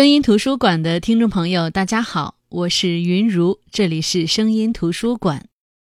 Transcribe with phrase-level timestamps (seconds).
[0.00, 5.46] 声音图书馆的听众朋友，大家好，我是云如，这里是声音图书馆。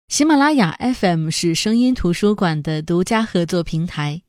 [0.09, 4.21] 喜马拉雅 FM 是声音图书馆的独家合作平台。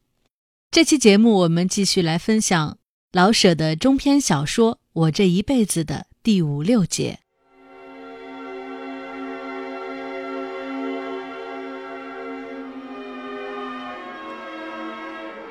[0.70, 2.78] 这期节目我们继续来分享
[3.12, 7.18] 老舍的中篇小说《我这一辈子》的第五六节。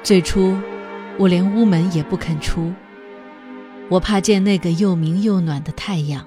[0.02, 0.57] 最初，
[1.20, 2.73] 我连屋门也不肯出。
[3.90, 6.26] 我怕见那个又明又暖的太阳。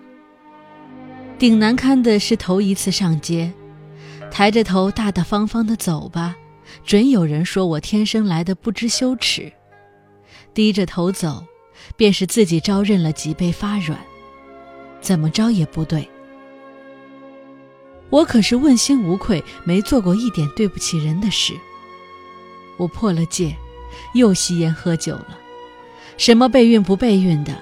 [1.38, 3.52] 顶难堪的是头一次上街，
[4.30, 6.36] 抬着头大大方方的走吧，
[6.84, 9.52] 准有人说我天生来的不知羞耻；
[10.52, 11.44] 低着头走，
[11.96, 13.98] 便是自己招认了脊背发软，
[15.00, 16.08] 怎么着也不对。
[18.10, 21.54] 我可是问心无愧，没做过一点对不起人的事。
[22.78, 23.54] 我破了戒，
[24.14, 25.38] 又吸烟喝酒了。
[26.18, 27.54] 什么备孕不备孕的，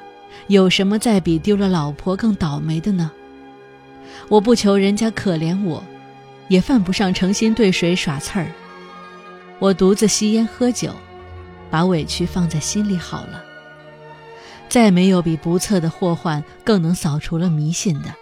[0.49, 3.13] 有什么再比丢了老婆更倒霉的呢？
[4.29, 5.85] 我不求人家可怜我，
[6.49, 8.51] 也犯不上诚心对谁耍刺儿。
[9.59, 10.91] 我独自吸烟喝酒，
[11.71, 13.45] 把委屈放在心里好了。
[14.69, 18.15] 再没有比不测的祸患更能扫除了迷信的。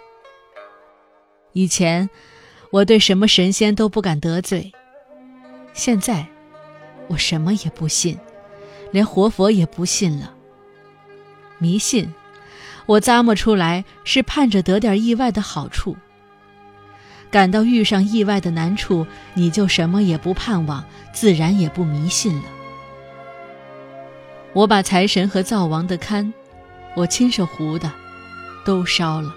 [1.53, 2.09] 以前，
[2.71, 4.73] 我对什么神仙都不敢得罪，
[5.73, 6.27] 现在，
[7.07, 8.19] 我什么也不信。
[8.95, 10.31] 连活佛也不信了。
[11.57, 12.13] 迷信，
[12.85, 15.97] 我咂摸出来是盼着得点意外的好处。
[17.29, 22.43] 感到遇上意外的难处，你就什么也不盼望，自然也不迷信了。
[24.53, 26.31] 我把财神和灶王的龛，
[26.95, 27.91] 我亲手糊的，
[28.63, 29.35] 都烧了。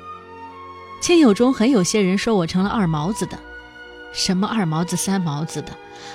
[1.00, 3.36] 亲友中很有些人说我成了二毛子的，
[4.12, 5.72] 什么二毛子、三毛子的，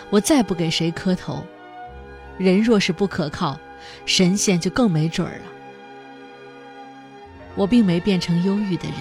[0.09, 1.45] 我再不给谁磕头。
[2.37, 3.59] 人若是不可靠，
[4.05, 5.43] 神仙就更没准儿了。
[7.55, 8.95] 我并没变成忧郁的人，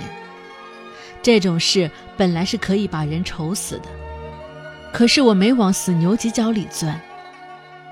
[1.23, 3.89] 这种事本来是可以把人愁死的，
[4.93, 7.01] 可是我没往死牛犄角里钻。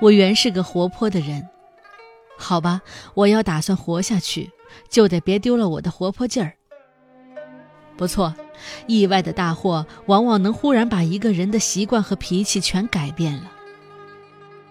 [0.00, 1.48] 我原是个活泼的人，
[2.38, 2.82] 好吧，
[3.14, 4.50] 我要打算活下去，
[4.88, 6.53] 就得别丢了我的活泼劲儿。
[7.97, 8.34] 不错，
[8.87, 13.50] 意外的大祸往往能忽然把一个人的习惯和脾气全改变了。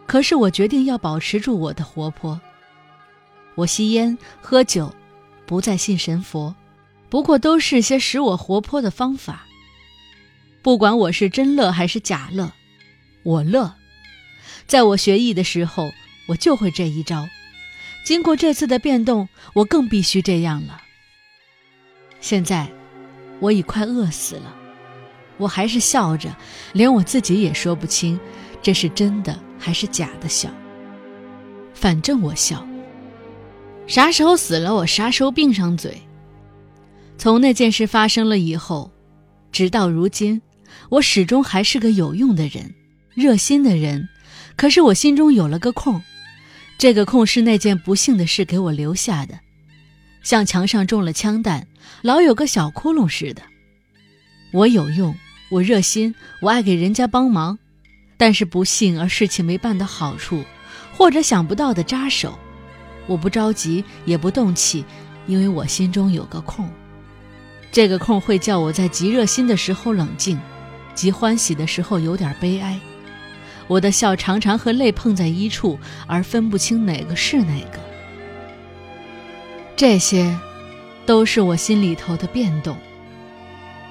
[0.10, 2.42] 可是我决定要保持住我的活泼。
[3.54, 4.92] 我吸烟喝酒，
[5.46, 6.56] 不再信神佛，
[7.10, 9.46] 不过都是些使我活泼的方法。
[10.64, 12.52] 不管我是真乐还是假乐，
[13.22, 13.76] 我乐。
[14.66, 15.92] 在我学艺的时候，
[16.30, 17.30] 我就会这一招。
[18.04, 20.82] 经过这次的变动，我更必须这样了。
[22.20, 22.68] 现在，
[23.40, 24.56] 我已快饿死了，
[25.38, 26.36] 我还是笑着，
[26.74, 28.20] 连我自己也说不清，
[28.60, 29.40] 这是真的。
[29.60, 30.50] 还是假的笑，
[31.74, 32.66] 反正我笑。
[33.86, 36.02] 啥时候死了，我啥时候闭上嘴。
[37.18, 38.92] 从那件事发生了以后，
[39.52, 40.42] 直到如今，
[40.90, 42.74] 我始终还是个有用的人，
[43.14, 44.08] 热心的人。
[44.56, 46.02] 可是我心中有了个空，
[46.78, 49.40] 这个空是那件不幸的事给我留下的，
[50.22, 51.68] 像墙上中了枪弹，
[52.02, 53.42] 老有个小窟窿似的。
[54.52, 55.16] 我有用，
[55.50, 57.58] 我热心，我爱给人家帮忙。
[58.20, 60.44] 但是不幸而事情没办的好处，
[60.94, 62.38] 或者想不到的扎手，
[63.08, 64.84] 我不着急也不动气，
[65.26, 66.70] 因为我心中有个空。
[67.72, 70.38] 这个空会叫我在极热心的时候冷静，
[70.94, 72.78] 极欢喜的时候有点悲哀。
[73.68, 77.80] 我的笑常常和泪碰在一处，而分不清哪个是哪个。
[79.78, 80.38] 这些，
[81.06, 82.76] 都是我心里头的变动。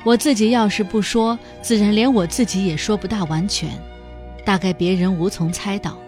[0.04, 3.70] 我自己要是不说，自然连我自己也说不大完全。
[4.48, 5.98] 大概别人无从猜到，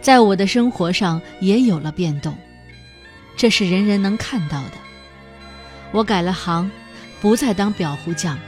[0.00, 2.32] 在我的生活上也有了变动，
[3.36, 4.74] 这是人人能看到的。
[5.90, 6.70] 我改了行，
[7.20, 8.38] 不再当裱糊匠，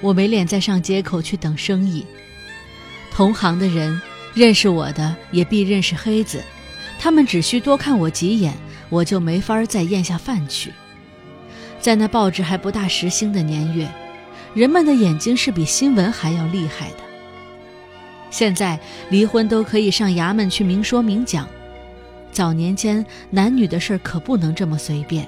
[0.00, 2.06] 我没脸再上街口去等生意。
[3.10, 4.00] 同行的人
[4.32, 6.40] 认识我的也必认识黑子，
[7.00, 8.54] 他们只需多看我几眼，
[8.90, 10.72] 我就没法再咽下饭去。
[11.80, 13.88] 在那报纸还不大时兴的年月，
[14.54, 17.03] 人们的眼睛是比新闻还要厉害的。
[18.34, 18.76] 现在
[19.10, 21.48] 离婚都可以上衙门去明说明讲，
[22.32, 25.24] 早年间男女的事儿可不能这么随便。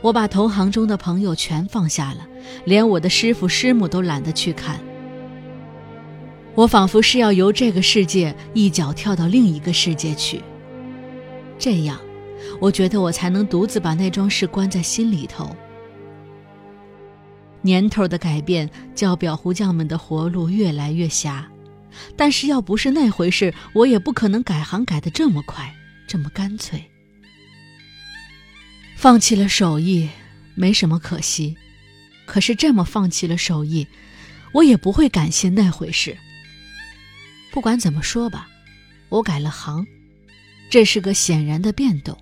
[0.00, 2.26] 我把同行中的朋友全放下了，
[2.64, 4.80] 连我的师傅师母都懒得去看。
[6.54, 10.40] 我仿佛是要由这个世界一脚跳到另一个世界去，
[11.58, 12.00] 这样，
[12.60, 15.54] 我觉得我才能独自把那桩事关在心里头。
[17.60, 21.46] 年头的改变，叫裱糊匠们的活路越来越狭。
[22.16, 25.74] 但是要不是那回事，我也不可能改行改得这么快，
[26.06, 26.82] 这么干脆。
[28.96, 30.08] 放弃了手艺，
[30.54, 31.56] 没什么可惜。
[32.26, 33.86] 可是这么放弃了手艺，
[34.52, 36.16] 我也不会感谢那回事。
[37.50, 38.48] 不管怎么说吧，
[39.08, 39.86] 我改了行，
[40.68, 42.16] 这是个显然的变动。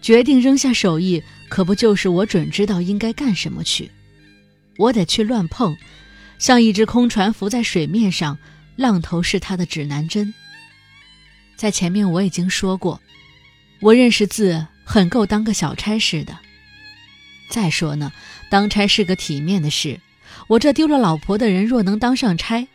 [0.00, 3.90] 决定扔下手艺，可不就是我准知道应该干什么去？
[4.76, 5.76] 我得去乱碰，
[6.38, 8.38] 像一只空船浮在水面上，
[8.76, 10.32] 浪头是它的指南针。
[11.56, 13.00] 在前面我已经说过，
[13.80, 16.38] 我认识字，很够当个小差事的。
[17.50, 18.12] 再说呢，
[18.50, 20.00] 当差是个体面的事，
[20.46, 22.68] 我这丢了老婆的人若能当上差，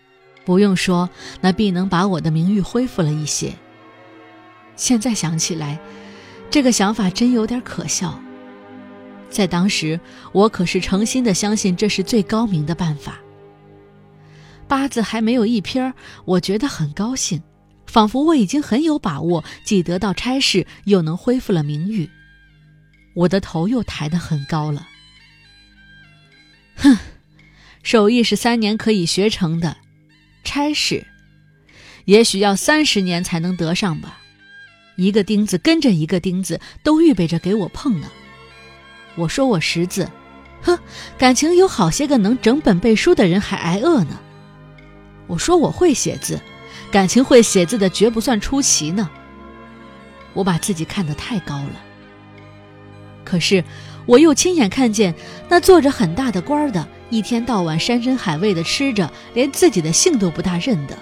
[0.43, 3.53] 不用说，那必能把我的名誉恢复了一些。
[4.75, 5.79] 现在想起来，
[6.49, 8.19] 这个想法真有点可笑。
[9.29, 9.99] 在当时，
[10.33, 13.19] 我可是诚心的相信这是最高明的办法。
[14.73, 15.93] 八字还没有一撇，
[16.25, 17.43] 我觉得很高兴。
[17.85, 22.09] 仿佛我已经很有把握，既得到差事，又能恢复了名誉，
[23.13, 24.87] 我的头又抬得很高了。
[26.75, 26.97] 哼，
[27.83, 29.77] 手艺是三年可以学成的，
[30.43, 31.05] 差事，
[32.05, 34.21] 也许要三十年才能得上吧。
[34.95, 38.09] 一个钉子跟着一个钉子，都预备着给我碰呢。
[39.17, 40.09] 我说我识字，
[40.63, 40.79] 哼，
[41.15, 44.19] 感情有好些个能整本背书的人还挨饿呢。
[45.27, 46.39] 我说我会写字。
[46.91, 49.09] 感情会写字的绝不算出奇呢。
[50.33, 51.83] 我把自己看得太高了。
[53.23, 53.63] 可是，
[54.05, 55.15] 我又亲眼看见
[55.49, 60.95] 那做着很大的官的，一天到晚山珍海味的吃着，连自己的姓都不大认得。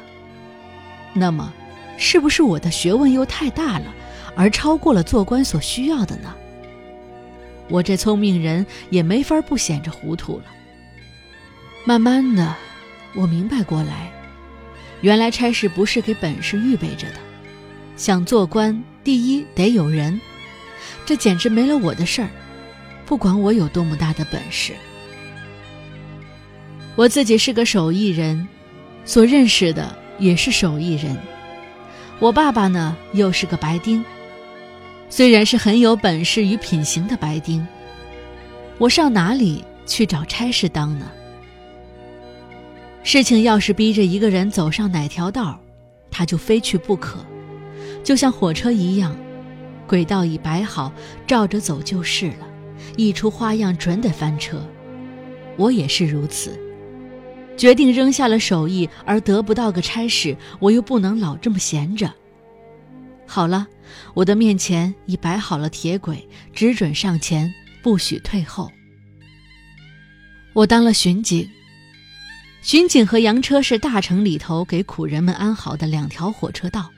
[1.13, 1.51] 那么，
[1.97, 3.85] 是不是我的学问又太大了，
[4.35, 6.33] 而超过了做官所需要的呢？
[7.69, 10.45] 我这聪明人也没法不显着糊涂了。
[11.83, 12.55] 慢慢的，
[13.15, 14.11] 我明白过来。
[15.01, 17.15] 原来差事不是给本事预备着的，
[17.97, 20.21] 想做官，第一得有人，
[21.05, 22.29] 这简直没了我的事儿。
[23.05, 24.73] 不管我有多么大的本事，
[26.95, 28.47] 我自己是个手艺人，
[29.03, 31.17] 所认识的也是手艺人。
[32.19, 34.05] 我爸爸呢，又是个白丁，
[35.09, 37.67] 虽然是很有本事与品行的白丁，
[38.77, 41.11] 我上哪里去找差事当呢？
[43.11, 45.59] 事情要是逼着一个人走上哪条道，
[46.09, 47.17] 他就非去不可，
[48.05, 49.13] 就像火车一样，
[49.85, 50.93] 轨道已摆好，
[51.27, 52.47] 照着走就是了。
[52.95, 54.65] 一出花样，准得翻车。
[55.57, 56.57] 我也是如此，
[57.57, 62.13] 决定扔下了手艺，而得不到个差事，我又不能老这么闲着。
[63.27, 63.67] 好了，
[64.13, 67.53] 我的面前已摆好了铁轨，只准上前，
[67.83, 68.71] 不许退后。
[70.53, 71.45] 我当了巡警。
[72.61, 76.91] 巡警和洋车是大城里头给苦人们安好的两条火车道。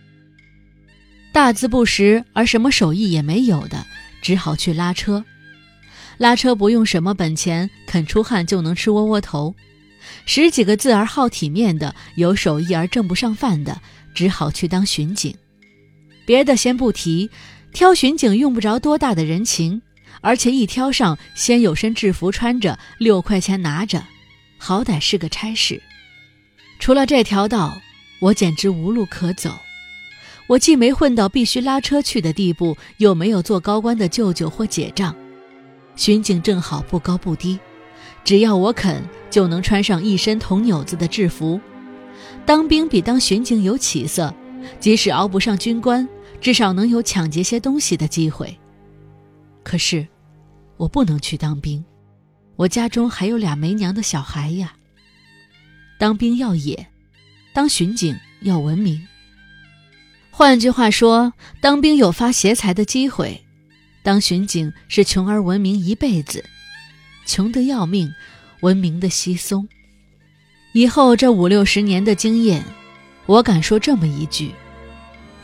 [1.31, 3.85] 大字不识而什么手艺也没有的，
[4.21, 5.23] 只好去拉车。
[6.17, 9.55] 拉车不用什么本钱，肯出汗就能吃窝窝头。
[10.25, 13.81] 十几个字而好体面的，有手艺而挣不上饭的，
[14.13, 15.33] 只好去当巡警。
[16.25, 17.29] 别的先不提，
[17.71, 19.81] 挑巡警用不着多大的人情，
[20.21, 24.03] 而且一挑上，先有身制服穿着，六块钱拿着。
[24.65, 25.81] 好歹是个差事，
[26.79, 27.81] 除了这条道，
[28.21, 29.51] 我简直无路可走。
[30.47, 35.13] 我既没混到必须拉车去的地步，又没有做高官的舅舅或姐丈。
[35.97, 37.59] 巡警正好不高不低，
[38.23, 41.59] 只要我肯，就能穿上一身铜纽子的制服。
[42.45, 44.33] 当兵比当巡警有起色，
[44.79, 46.07] 即使熬不上军官，
[46.39, 48.57] 至少能有抢劫些东西的机会。
[49.61, 50.07] 可是，
[50.77, 51.83] 我不能去当兵。
[52.55, 54.73] 我家中还有俩没娘的小孩呀。
[55.97, 56.87] 当兵要野，
[57.53, 59.07] 当巡警要文明。
[60.29, 63.43] 换句话说，当兵有发邪财的机会，
[64.01, 66.43] 当巡警是穷而文明一辈子，
[67.25, 68.11] 穷得要命，
[68.61, 69.67] 文明的稀松。
[70.73, 72.63] 以后这五六十年的经验，
[73.25, 74.51] 我敢说这么一句：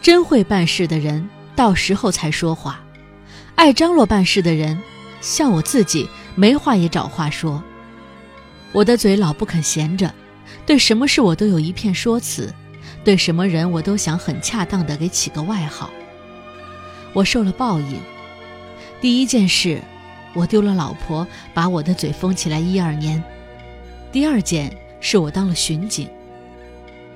[0.01, 2.83] 真会办事的人，到时候才说话；
[3.55, 4.77] 爱张罗办事的人，
[5.21, 6.09] 像我自己。
[6.35, 7.61] 没话也找话说，
[8.71, 10.13] 我的嘴老不肯闲着，
[10.65, 12.53] 对什么事我都有一片说辞，
[13.03, 15.89] 对什么人我都想很恰当的给起个外号。
[17.13, 17.99] 我受了报应，
[19.01, 19.81] 第一件事，
[20.33, 23.21] 我丢了老婆，把我的嘴封起来一二年；
[24.11, 24.71] 第二件
[25.01, 26.07] 是我当了巡警，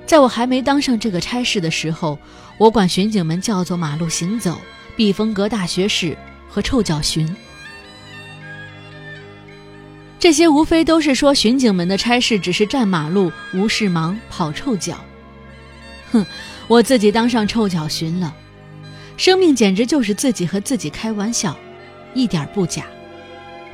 [0.04, 2.18] 在我还没当上这个差事的时候，
[2.58, 4.60] 我管巡警们叫做马路行走、
[4.96, 6.18] 避风阁大学士
[6.48, 7.34] 和臭脚巡。
[10.24, 14.98] 这些无非都是说巡警们的差事只是站马路、无事忙、跑臭脚。
[16.10, 16.24] 哼，
[16.66, 18.34] 我自己当上臭脚巡了，
[19.18, 21.54] 生命简直就是自己和自己开玩笑，
[22.14, 22.86] 一点不假。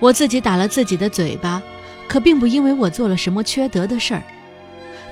[0.01, 1.63] 我自己打了自己的嘴巴，
[2.09, 4.23] 可并不因为我做了什么缺德的事儿，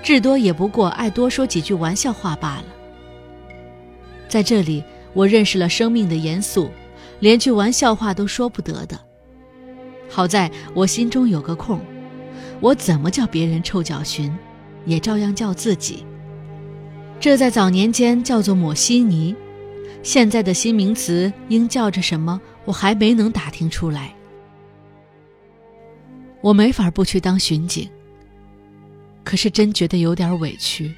[0.03, 2.65] 至多也不过爱多说几句玩笑话罢了。
[4.29, 6.69] 在这里，我认识了生命的严肃，
[7.21, 8.99] 连句玩笑话都说不得的。
[10.09, 11.81] 好在我心中有个空，
[12.61, 14.37] 我怎么叫别人臭脚寻，
[14.87, 16.05] 也照样叫自己。
[17.21, 19.35] 这在早年间叫做抹稀泥，
[20.03, 22.41] 现在的新名词应叫着什么？
[22.65, 24.15] 我还没能打听出来。
[26.41, 27.91] 我没法不去当巡警，
[29.25, 30.95] 可是真觉得有点委屈。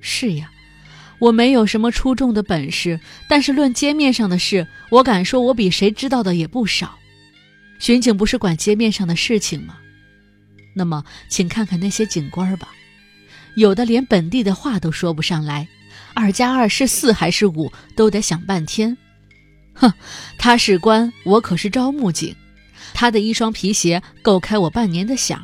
[0.00, 0.50] 是呀，
[1.18, 6.97] 我没有什么出众的本事，但是论街面上的事，我敢说我比谁知道的也不少。
[7.78, 9.78] 巡警不是管街面上的事情吗？
[10.74, 12.68] 那么，请看看那些警官吧，
[13.56, 15.66] 有的连本地的话都说不上来，
[16.14, 18.96] 二加二是四还是五都得想半天。
[19.74, 19.92] 哼，
[20.38, 22.34] 他是官，我可是招募警。
[22.94, 25.38] 他的一双皮鞋够开我半年的饷，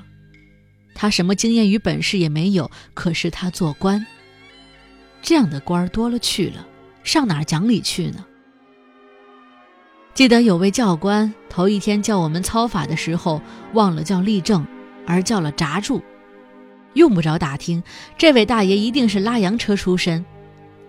[0.95, 4.05] 他什么经验与本事也没有，可是他做官。
[5.23, 6.67] 这样的官多了去了，
[7.03, 8.25] 上哪儿讲理去呢？
[10.15, 13.43] 记得有位教官头一天叫我们操法的时候，
[13.73, 14.65] 忘了叫立正，
[15.07, 16.01] 而叫了闸住。
[16.93, 17.83] 用不着打听，
[18.17, 20.25] 这位大爷一定是拉洋车出身，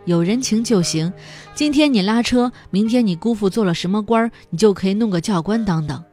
[0.05, 1.11] 有人情就行。
[1.55, 6.03] 今天你拉车，明天你姑父做了什么官儿，你就可以弄个教官当当。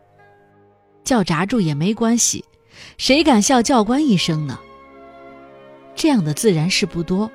[1.04, 2.42] 叫闸住也没关系，
[2.96, 4.58] 谁敢笑教官一声呢？
[5.94, 7.30] 这样的自然是不多，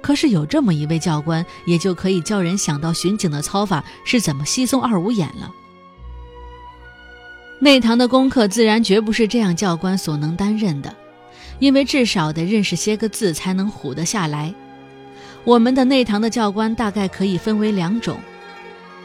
[0.00, 5.50] 可是有这么一位教官，也就可以叫人想到巡警的操法是怎么稀松二五眼了。
[7.60, 10.94] 内堂的功课自然绝不是这样教官所能担任的，
[11.60, 14.54] 因为至少得认识些个字才能唬得下来。
[15.44, 18.18] 我们的内堂的教官大概可以分为两种，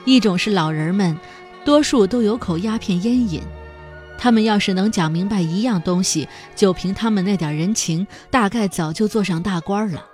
[0.05, 1.17] 一种是老人们，
[1.63, 3.41] 多数都有口鸦片烟瘾。
[4.17, 10.05] 他们要是能讲明白一样东西，就凭他们那点人情，大概早就做上大官了。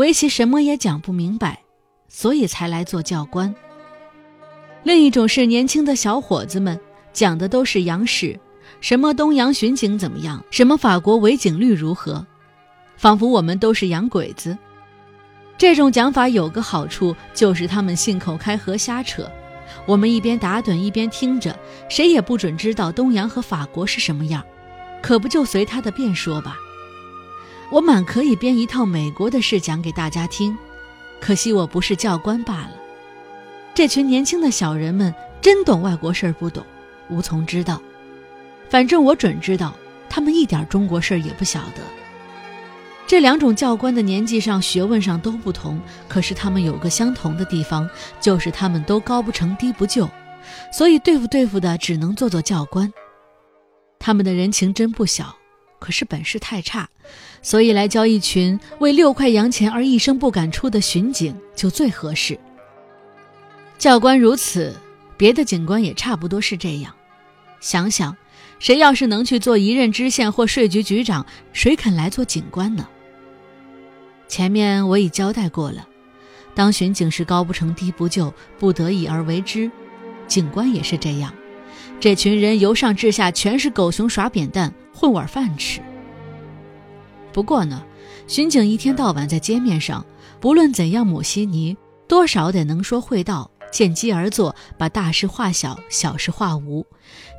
[0.00, 1.60] 围棋什么也讲不明白，
[2.08, 3.54] 所以才来做教官。
[4.82, 6.80] 另一种是年轻的小伙子们，
[7.12, 8.40] 讲的都是洋史，
[8.80, 12.26] 什么东洋巡警怎么样，什么法国违警率如何，
[12.96, 14.56] 仿佛我们都是洋鬼子。
[15.58, 19.30] 这种讲法有个好处，就是他们信口开河瞎扯。
[19.84, 21.54] 我们一边打盹一边听着，
[21.90, 24.42] 谁也不准知道东洋和法国是什么样，
[25.02, 26.56] 可不就随他的便说吧。
[27.70, 30.56] 我满可以编一套美国的事讲给大家听，
[31.20, 32.72] 可惜我不是教官罢了。
[33.72, 36.64] 这群年轻的小人们真懂外国事儿不懂，
[37.08, 37.80] 无从知道。
[38.68, 39.72] 反正我准知道，
[40.08, 41.82] 他们一点中国事儿也不晓得。
[43.06, 47.88] 这两种教官的年纪上、学问上都不同，可是他们有个相同的地方，
[48.20, 50.08] 就是他们都高不成低不就，
[50.72, 52.92] 所以对付对付的只能做做教官。
[53.98, 55.34] 他们的人情真不小，
[55.80, 56.88] 可是本事太差，
[57.42, 62.38] 所以来教一群为六块洋钱而一声不敢出的巡警就最合适。
[63.78, 64.76] 教官如此，
[65.16, 66.94] 别的警官也差不多是这样。
[67.60, 68.16] 想想，
[68.58, 72.86] 谁要是能去做一任知县或税局局长，谁肯来做警官呢？
[74.28, 75.88] 前面我已交代过了，
[76.54, 79.70] 当巡警是高不成低不就，不得已而为之。
[80.26, 81.34] 警官也是这样，
[82.00, 85.82] 这群人由上至下全是狗熊耍扁担，混碗饭吃。
[87.30, 87.84] 不过呢，
[88.26, 90.04] 巡警一天到晚在街面上，
[90.40, 91.76] 不论怎样抹稀泥，
[92.08, 96.86] 多少得能说会道，见机而作，把大事化小，小事化无，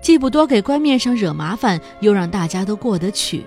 [0.03, 3.43] 既不多给官面上惹麻烦，又让大家都过得去。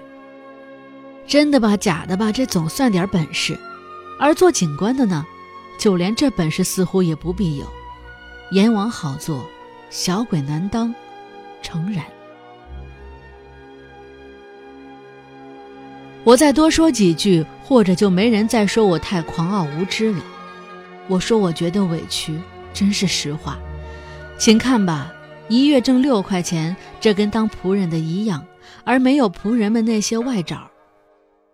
[1.29, 3.57] 真的吧，假的吧，这总算点本事。
[4.19, 5.25] 而做警官的呢，
[5.79, 7.65] 就连这本事似乎也不必有。
[8.51, 9.49] 阎王好做，
[9.95, 10.93] 小鬼难当，
[11.63, 12.05] 诚然。
[16.25, 20.19] 我再多说几句，或者就没人再说我太狂傲无知了。
[21.07, 22.37] 我说我觉得委屈，
[22.73, 23.57] 真是实话。
[24.37, 25.13] 请看吧，
[25.49, 28.45] 一月挣六块钱，这跟当仆人的一样，
[28.83, 30.69] 而没有仆人们那些外找。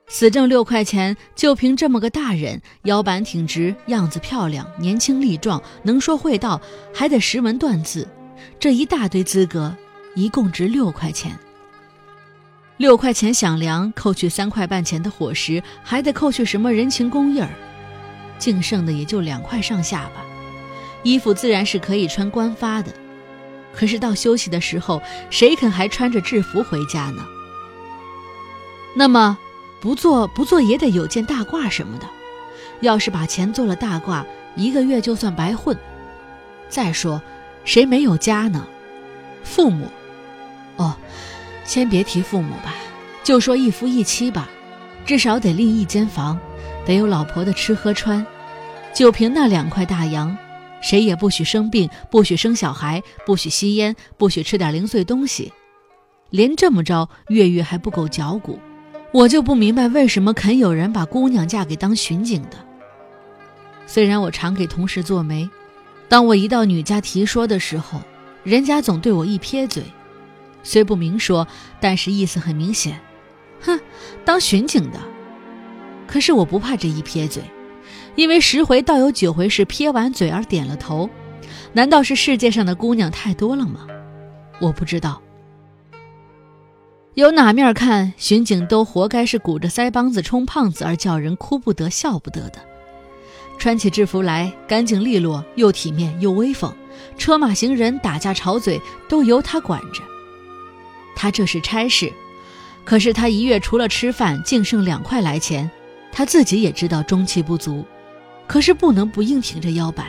[0.09, 6.59] 死挣六块钱，就凭这么个大人，腰板挺直，样子漂亮，年轻力壮，能说会道，
[6.95, 8.09] 还得识文断字，
[8.61, 9.75] 这一大堆资格，
[10.15, 11.35] 一共值六块钱。
[12.77, 17.49] 六块钱饷粮，扣去三块半钱的伙食，还得扣去什么人情公义儿，
[18.39, 20.23] 净剩的也就两块上下吧。
[21.03, 22.93] 衣服自然是可以穿官发的，
[23.75, 25.01] 可是到休息的时候，
[25.31, 27.25] 谁肯还穿着制服回家呢？
[28.95, 29.39] 那么。
[29.81, 32.07] 不做不做也得有件大褂什么的，
[32.83, 34.23] 要是把钱做了大褂，
[34.55, 35.75] 一个月就算白混。
[36.69, 37.23] 再说，
[37.65, 38.67] 谁没有家呢？
[39.45, 39.87] 父母。
[40.77, 40.97] 哦，
[41.65, 42.75] 先别提父母吧，
[43.23, 44.49] 就说一夫一妻吧，
[45.05, 46.39] 至少得另一间房，
[46.87, 48.25] 得有老婆的吃喝穿。
[48.95, 50.37] 就凭那两块大洋，
[50.81, 55.53] 谁也不许生病，不许生小孩，不许吸烟，不许吃点零碎东西。
[56.31, 58.59] 连这么着，月月还不够嚼骨。
[59.13, 62.57] 我就不明白为什么肯有人把姑娘嫁给当巡警的。
[63.87, 65.49] 虽然我常给同事做媒，
[66.11, 68.01] 当我一到女家提说的时候，
[68.43, 69.85] 人家总对我一撇嘴，
[70.65, 71.47] 虽不明说，
[71.81, 73.01] 但是意思很明显，
[73.61, 73.79] 哼，
[74.25, 74.99] 当巡警的。
[76.09, 77.45] 可是我不怕这一撇嘴。
[78.17, 81.09] 因为十回倒有九回是撇完嘴而点了头，
[81.73, 83.87] 难道是世界上的姑娘太多了吗？
[84.61, 85.23] 我不知道。
[87.15, 92.59] 由哪面看，巡警都活该是鼓着腮帮子充胖子而叫人哭不得笑不得的。
[93.61, 96.75] 穿起制服来，干净利落，又体面又威风，
[97.19, 100.03] 车马行人、打架吵嘴都由他管着。
[101.15, 102.11] 他这是差事，
[102.87, 105.71] 可是他一月除了吃饭，净剩两块来钱，
[106.11, 107.85] 他自己也知道中气不足。
[108.47, 110.07] 可是不能不硬挺着腰板，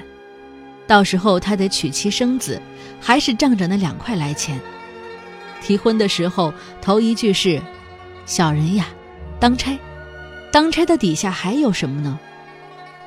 [0.88, 2.60] 到时候他得娶妻生子，
[3.02, 4.58] 还是仗着那两块来钱。
[5.62, 7.62] 提婚的时候，头一句是
[8.26, 8.88] ：“小人呀，
[9.42, 9.78] 当差。”
[10.54, 12.18] 当差的底下还有什么呢？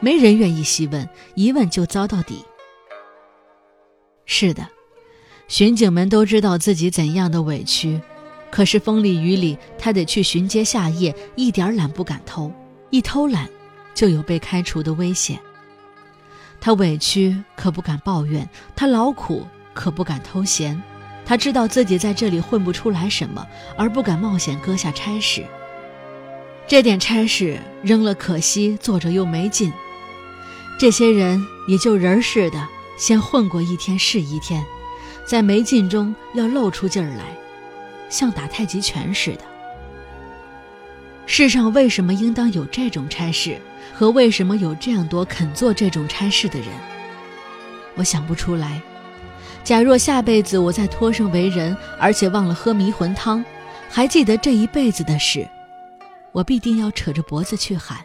[0.05, 2.45] 没人愿意细问，一问就遭到底。
[4.27, 4.69] 是的，
[5.49, 7.99] 巡警们都知道自己怎样的委屈，
[8.51, 12.53] 可是风里雨里，他得去巡街下夜，一点懒不敢偷，
[12.91, 13.49] 一偷懒。
[13.95, 15.39] 就有被开除的危险。
[16.61, 18.47] 他委屈可不敢抱怨，
[18.77, 20.83] 他劳苦可不敢偷闲。
[21.25, 23.47] 他知道自己在这里混不出来什么，
[23.79, 25.47] 而不敢冒险搁下差事。
[26.67, 29.73] 这点差事扔了可惜，做着又没劲。
[30.79, 34.65] 这些人也就人似的，先混过一天是一天，
[35.25, 37.25] 在没劲中要露出劲儿来，
[38.11, 39.41] 像打太极拳似的。
[41.27, 43.59] 世上为什么应当有这种差事？
[43.97, 46.69] 和为什么有这样多肯做这种差事的人，
[47.95, 48.83] 我想不出来。
[49.63, 53.45] 假若下辈子我再托生为人，而且忘了喝迷魂汤，
[53.89, 55.49] 还记得这一辈子的事，
[56.33, 57.99] 我必定要扯着脖子去喊：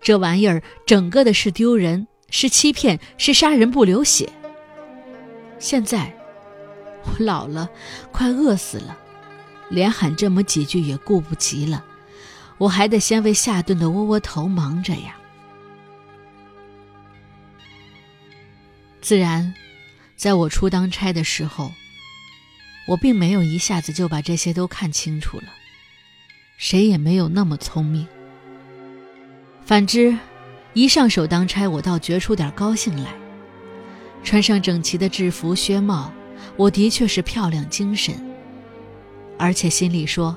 [0.00, 4.30] 这玩意儿整个的是丢人，是欺骗，是杀人不流血。
[5.58, 6.12] 现在
[7.04, 7.68] 我老了，
[8.10, 8.96] 快饿死了，
[9.68, 11.84] 连喊这么几句也顾不及了。
[12.56, 15.16] 我还得先为下顿的窝窝头忙着呀。
[19.00, 19.54] 自然，
[20.16, 21.72] 在我初当差的时候，
[22.86, 25.52] 我并没有一下子就把这些都看清楚了，
[26.56, 28.06] 谁也没有那么聪明。
[29.70, 30.18] 反之，
[30.74, 33.14] 一上手当差，我倒觉出点高兴来。
[34.24, 36.12] 穿上整齐的制服靴帽，
[36.56, 38.20] 我的确是漂亮精神，
[39.38, 40.36] 而且心里说。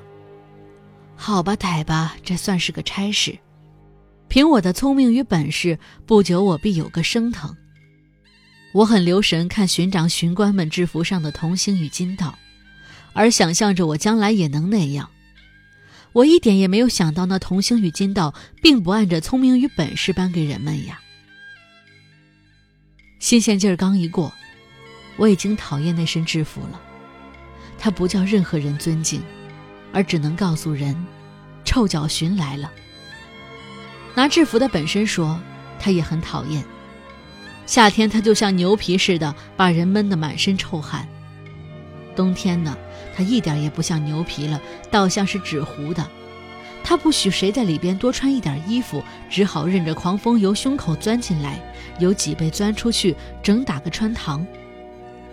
[1.15, 3.36] 好吧，歹吧，这算是个差事。
[4.28, 7.58] 凭我的聪明与本事，不久我必有个升腾。
[8.72, 12.38] 我很留神看巡长、巡官们制服上的铜星与金道，
[13.13, 15.10] 而想象着我将来也能那样。
[16.13, 20.99] 我一点也没有想到，那童星与金道并不按着聪明与本事颁给人们呀。
[23.19, 24.32] 新鲜劲儿刚一过，
[25.17, 26.82] 我已经讨厌那身制服了，
[27.78, 29.21] 它不叫任何人尊敬。
[29.95, 31.06] 而只能告诉人，
[31.63, 32.71] 臭脚巡来了。
[34.15, 35.39] 拿制服的本身说，
[35.80, 36.63] 他也很讨厌。
[37.67, 41.06] 夏天他就像牛皮似的，把人闷得满身臭汗；
[42.15, 42.76] 冬天呢，
[43.15, 46.06] 他一点也不像牛皮了，倒像是纸糊的。
[46.84, 51.58] 他不许谁在里边多穿一点衣服，只好任着狂风由胸口钻进来，
[51.99, 54.45] 由脊背钻出去，整打个穿堂。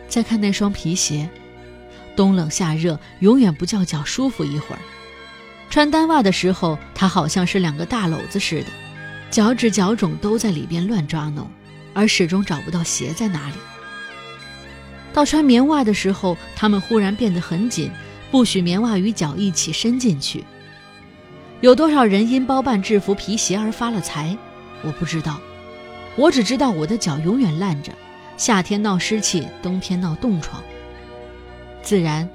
[0.09, 1.29] 再看那双皮鞋。
[2.15, 4.79] 冬冷夏热，永远不叫脚舒服一会儿。
[5.71, 8.67] 穿单袜的时候，它好像是两个大篓子似的，
[9.31, 11.51] 脚趾脚肿都在里边乱抓弄，
[11.95, 13.55] 而始终找不到鞋在哪里。
[15.13, 17.91] 到穿棉袜的时候，他们忽然变得很紧，
[18.31, 20.45] 不许棉袜与脚一起伸进去。
[21.61, 24.37] 有多少人因包办制服皮鞋而发了财，
[24.83, 25.41] 我不知道。
[26.17, 27.93] 我只知道我的脚永远烂着，
[28.37, 30.63] 夏天闹湿气，冬天闹冻疮。
[31.83, 32.29] 自然，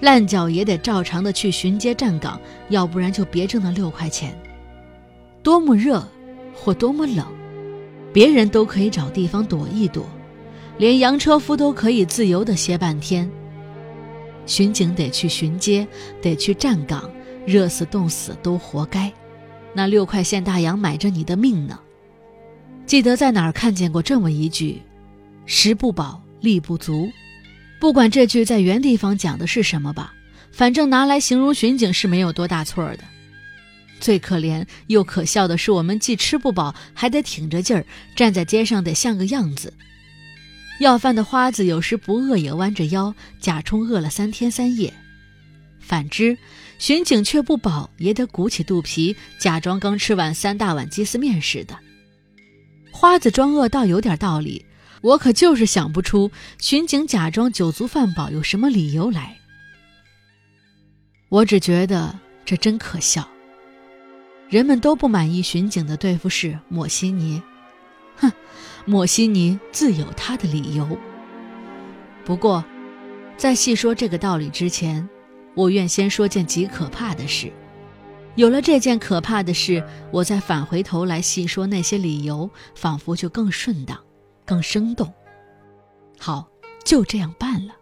[0.00, 4.36] 烂脚也得照常的去巡街站岗，要不然就别挣那六块钱。
[5.42, 6.06] 多么热，
[6.54, 7.26] 或多么冷，
[8.12, 10.06] 别人都可以找地方躲一躲，
[10.80, 13.30] 连洋车夫都可以自由的歇半天。
[14.46, 15.86] 巡警得去巡街，
[16.22, 17.12] 得去站岗，
[17.44, 19.12] 热死冻死都活该。
[19.74, 21.78] 那六块现大洋买着你的命呢。
[22.86, 24.80] 记得在哪儿看见过这么一句
[25.44, 27.10] ：“食不饱，力不足。
[27.78, 30.14] 不管这句在原地方讲的是什么吧，
[30.50, 33.00] 反正拿来形容巡警是没有多大错的。
[34.00, 37.84] 最可怜又可笑的是，我们既吃不饱，还得挺着劲儿
[38.16, 39.70] 站在街上，得像个样子。
[40.80, 44.90] 要饭的花子有时不饿也弯着腰，假充饿了三天三夜；
[45.78, 46.38] 反之，
[46.78, 51.78] 巡警却不饱也得鼓起肚皮，假装刚吃完三大碗鸡丝面似的。
[52.90, 54.64] 花子装饿倒有点道理，
[55.02, 59.36] 我可就是想不出巡警假装酒足饭饱有什么理由来。
[61.28, 63.28] 我只觉得这真可笑。
[64.48, 67.40] 人们都不满意巡警的对付是抹西尼，
[68.84, 70.86] 莫，西尼自有他的理由。
[72.24, 72.64] 不过，
[73.36, 75.08] 在细说这个道理之前，
[75.54, 77.52] 我愿先说件极可怕的事。
[78.36, 83.98] 有了这件可怕的事，我再返回头来细说那些理由，仿佛就更顺当、
[84.44, 85.12] 更生动。
[86.18, 86.48] 好，
[86.84, 87.74] 就这样办了。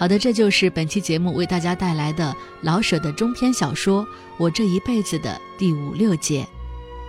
[0.00, 4.02] 好的，这就是本期节目为大家带来的老舍的中篇小说
[4.38, 6.48] 《我这一辈子》的第五六节，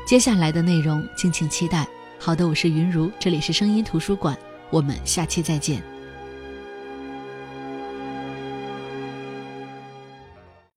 [0.06, 1.88] 接下来的内容敬请期待。
[2.20, 4.38] 好的，我是云如，这里是声音图书馆，
[4.70, 5.91] 我们下期再见。